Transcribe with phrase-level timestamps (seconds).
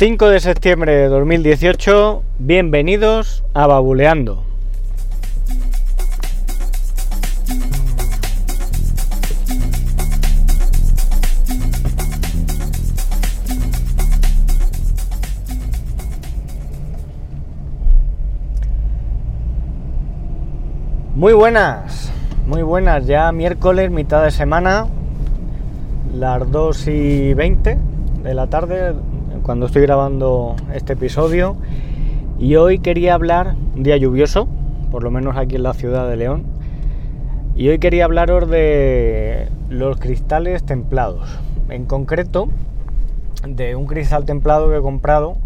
[0.00, 4.42] 5 de septiembre de 2018, bienvenidos a Babuleando.
[21.14, 22.10] Muy buenas,
[22.46, 24.86] muy buenas, ya miércoles, mitad de semana,
[26.14, 27.76] las 2 y 20
[28.22, 28.94] de la tarde,
[29.42, 31.56] cuando estoy grabando este episodio.
[32.38, 34.48] Y hoy quería hablar, un día lluvioso,
[34.90, 36.44] por lo menos aquí en la ciudad de León.
[37.54, 41.28] Y hoy quería hablaros de los cristales templados.
[41.68, 42.48] En concreto,
[43.46, 45.36] de un cristal templado que he comprado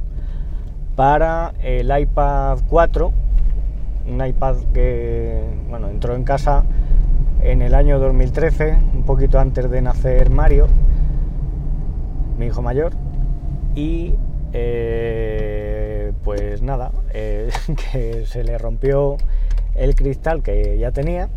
[0.97, 3.13] para el iPad 4
[4.07, 6.65] un iPad que bueno, entró en casa
[7.41, 10.67] en el año 2013, un poquito antes de nacer Mario,
[12.39, 12.93] mi hijo mayor,
[13.75, 14.15] y
[14.53, 17.51] eh, pues nada, eh,
[17.93, 19.17] que se le rompió
[19.75, 21.29] el cristal que ya tenía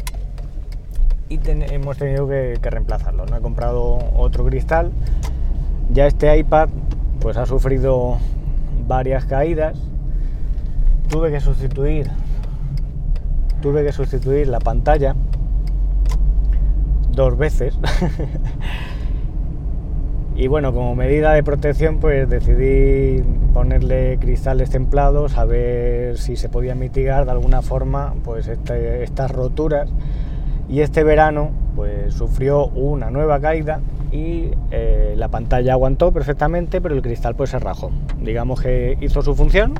[1.30, 3.26] y hemos tenido que, que, reemplazarlo.
[3.26, 4.92] No he comprado otro cristal.
[5.92, 6.70] Ya este iPad
[7.20, 8.18] pues ha sufrido
[8.88, 9.78] varias caídas.
[11.10, 12.10] Tuve que sustituir
[13.62, 15.16] tuve que sustituir la pantalla
[17.12, 17.78] dos veces.
[20.38, 23.24] y bueno, como medida de protección, pues decidí
[23.56, 29.32] ponerle cristales templados a ver si se podía mitigar de alguna forma pues este, estas
[29.32, 29.90] roturas.
[30.70, 33.80] Y este verano pues sufrió una nueva caída
[34.12, 37.90] y eh, la pantalla aguantó perfectamente, pero el cristal pues se rajó.
[38.22, 39.74] Digamos que hizo su función,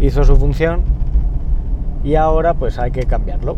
[0.00, 0.80] hizo su función
[2.02, 3.56] y ahora pues hay que cambiarlo.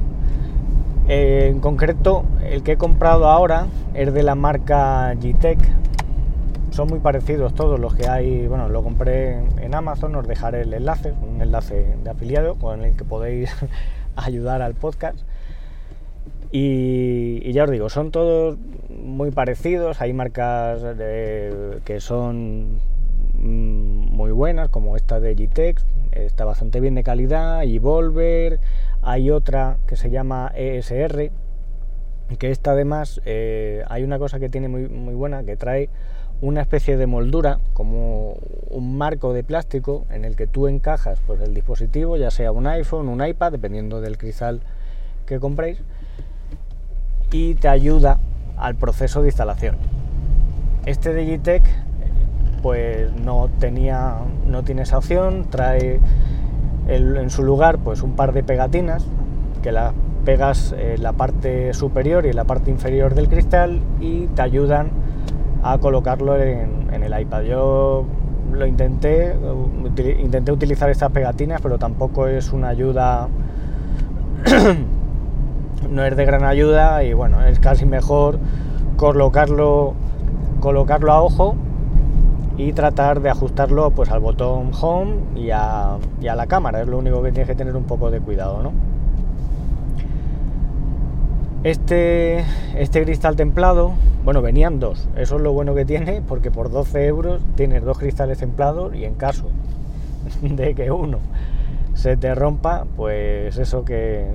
[1.06, 5.58] Eh, en concreto, el que he comprado ahora es de la marca G-Tech.
[6.70, 8.46] Son muy parecidos todos los que hay.
[8.46, 12.96] Bueno, lo compré en Amazon, os dejaré el enlace, un enlace de afiliado con el
[12.96, 13.54] que podéis
[14.16, 15.18] ayudar al podcast.
[16.50, 18.56] Y, ya os digo, son todos
[18.88, 20.00] muy parecidos.
[20.00, 20.80] Hay marcas
[21.84, 22.78] que son
[23.34, 25.80] mm, muy buenas, como esta de G-Tech,
[26.12, 28.60] está bastante bien de calidad, y Volver,
[29.04, 31.30] hay otra que se llama ESR,
[32.38, 35.90] que esta además eh, hay una cosa que tiene muy, muy buena, que trae
[36.40, 38.38] una especie de moldura, como
[38.70, 42.66] un marco de plástico en el que tú encajas pues, el dispositivo, ya sea un
[42.66, 44.60] iPhone, un iPad, dependiendo del cristal
[45.26, 45.78] que compréis,
[47.30, 48.18] y te ayuda
[48.56, 49.76] al proceso de instalación.
[50.86, 51.62] Este Digitech
[52.62, 54.16] pues no tenía
[54.46, 56.00] no tiene esa opción trae
[56.88, 59.06] en su lugar pues un par de pegatinas
[59.62, 59.92] que las
[60.24, 64.90] pegas en la parte superior y en la parte inferior del cristal y te ayudan
[65.62, 67.42] a colocarlo en, el iPad.
[67.42, 68.04] Yo
[68.52, 69.34] lo intenté
[70.20, 73.28] intenté utilizar estas pegatinas pero tampoco es una ayuda
[75.90, 78.38] no es de gran ayuda y bueno es casi mejor
[78.96, 79.94] colocarlo
[80.60, 81.56] colocarlo a ojo
[82.56, 87.22] y tratar de ajustarlo pues al botón home y a, la cámara, es lo único
[87.22, 88.72] que tienes que tener un poco de cuidado, ¿no?
[91.64, 92.44] Este,
[92.76, 93.94] este cristal templado,
[94.24, 97.98] bueno, venían dos, eso es lo bueno que tiene, porque por 12 euros tienes dos
[97.98, 99.48] cristales templados y en caso
[100.42, 101.18] de que uno
[101.94, 104.26] se te rompa, pues eso que,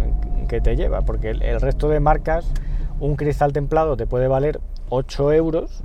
[0.47, 2.51] te lleva, porque el resto de marcas,
[2.99, 4.59] un cristal templado te puede valer
[4.89, 5.83] 8 euros,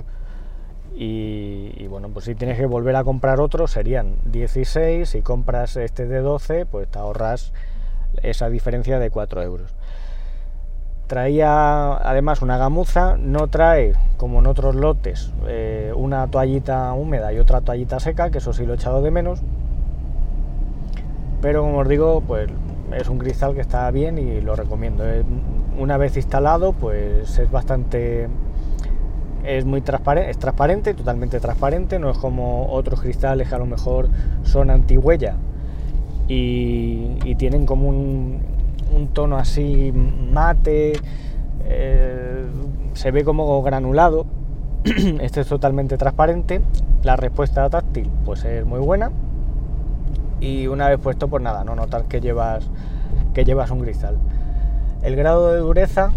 [0.93, 6.05] y, bueno, pues si tienes que volver a comprar otro serían 16, si compras este
[6.05, 7.51] de 12, pues te ahorras
[8.23, 9.73] esa diferencia de 4 euros.
[11.07, 17.39] Traía además una gamuza, no trae como en otros lotes eh, una toallita húmeda y
[17.39, 19.41] otra toallita seca, que eso sí lo he echado de menos.
[21.41, 22.49] Pero como os digo, pues
[22.93, 25.03] es un cristal que está bien y lo recomiendo.
[25.77, 28.29] Una vez instalado, pues es bastante
[29.45, 33.65] es muy transparente, es transparente, totalmente transparente, no es como otros cristales que a lo
[33.65, 34.09] mejor
[34.43, 35.35] son antihuella
[36.27, 38.39] y, tienen como un,
[39.13, 39.91] tono así
[40.31, 40.93] mate,
[41.65, 42.45] eh,
[42.93, 44.25] se ve como granulado.
[45.21, 46.61] este es totalmente transparente,
[47.03, 49.11] la respuesta táctil pues es muy buena
[50.39, 52.65] y una vez puesto pues nada, no notar que llevas,
[53.33, 54.15] que llevas un cristal.
[55.01, 56.11] El grado de dureza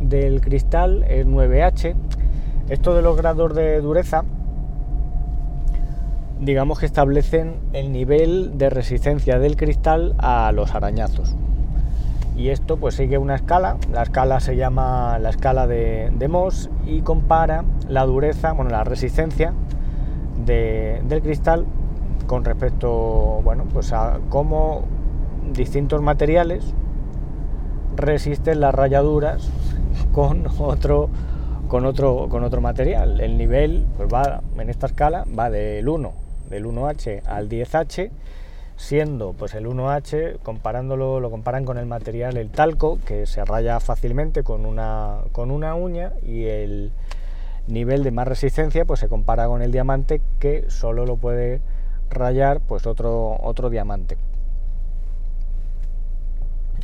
[0.00, 1.94] del cristal es 9H.
[2.68, 4.24] Esto de los grados de dureza,
[6.38, 11.34] digamos que establecen el nivel de resistencia del cristal a los arañazos.
[12.36, 16.50] Y esto pues sigue una escala, la escala se llama la escala de, de
[16.86, 19.54] y compara la dureza, bueno, la resistencia
[20.44, 21.64] del cristal
[22.26, 24.82] con respecto bueno, pues a cómo
[25.54, 26.74] distintos materiales
[27.96, 29.50] resisten las rayaduras
[30.12, 31.08] con otro
[31.68, 33.20] con otro con otro material.
[33.20, 36.12] El nivel pues va en esta escala va del 1,
[36.50, 38.10] del 1H al 10H,
[38.76, 43.80] siendo pues el 1H comparándolo lo comparan con el material el talco que se raya
[43.80, 46.92] fácilmente con una con una uña y el
[47.68, 51.60] nivel de más resistencia pues se compara con el diamante que solo lo puede
[52.10, 54.16] rayar pues otro, otro diamante.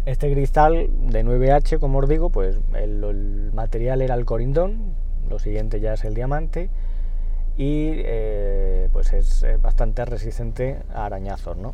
[0.06, 4.95] Este cristal de 9H, como os digo, pues el, material era el corindón,
[5.31, 6.69] lo siguiente ya es el diamante
[7.56, 11.73] y eh, pues es bastante resistente a arañazos, ¿no?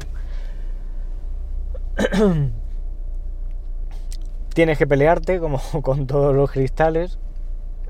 [4.54, 7.18] Tienes que pelearte como con todos los cristales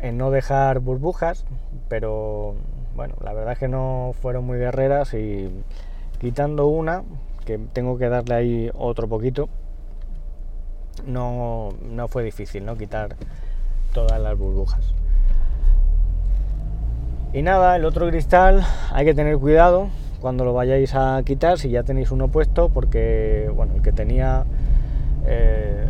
[0.01, 1.45] en no dejar burbujas,
[1.89, 2.55] pero
[2.97, 5.51] bueno, la verdad es que no fueron muy guerreras y
[6.19, 7.03] quitando una,
[7.45, 9.51] que tengo que darle ahí otro poquito,
[11.07, 12.77] no, no fue difícil, ¿no?
[12.77, 13.17] Quitar
[13.93, 14.95] todas las burbujas.
[17.33, 19.89] Y nada, el otro cristal hay que tener cuidado
[20.21, 24.45] cuando lo vayáis a quitar, si ya tenéis uno puesto, porque bueno, el que tenía,
[25.27, 25.87] eh,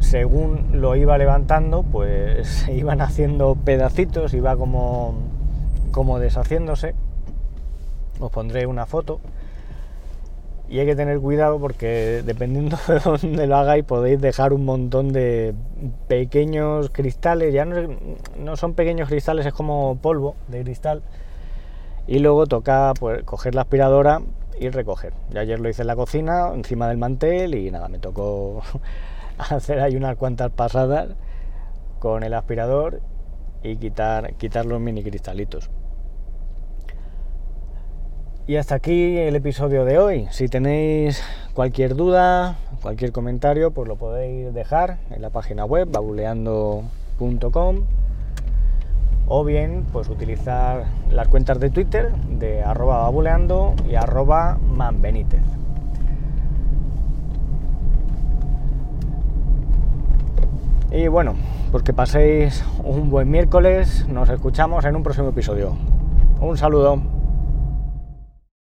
[0.00, 5.14] según lo iba levantando, pues se iban haciendo pedacitos, iba como
[5.92, 6.94] como deshaciéndose.
[8.18, 9.20] Os pondré una foto.
[10.72, 15.12] Y hay que tener cuidado porque dependiendo de dónde lo hagáis podéis dejar un montón
[15.12, 15.52] de
[16.08, 17.52] pequeños cristales.
[17.52, 21.02] Ya no, son pequeños cristales, es como polvo de cristal.
[22.06, 24.22] Y luego toca pues, coger la aspiradora
[24.58, 25.12] y recoger.
[25.28, 28.62] Yo ayer lo hice en la cocina, encima del mantel y nada, me tocó
[29.38, 31.10] hacer ahí unas cuantas pasadas
[31.98, 33.02] con el aspirador
[33.62, 35.68] y quitar, quitar los mini cristalitos.
[38.44, 40.26] Y hasta aquí el episodio de hoy.
[40.32, 41.22] Si tenéis
[41.54, 47.76] cualquier duda, cualquier comentario, pues lo podéis dejar en la página web babuleando.com
[49.28, 55.42] o bien pues utilizar las cuentas de Twitter de arroba babuleando y arroba manbenítez.
[60.90, 61.36] Y bueno,
[61.70, 65.76] pues que paséis un buen miércoles, nos escuchamos en un próximo episodio.
[66.40, 67.21] Un saludo.